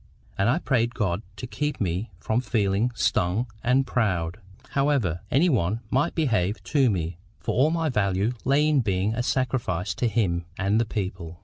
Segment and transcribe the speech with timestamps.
[0.35, 4.37] And I prayed God to keep me from feeling STUNG and proud,
[4.69, 9.21] however any one might behave to me; for all my value lay in being a
[9.21, 11.39] sacrifice to Him and the people.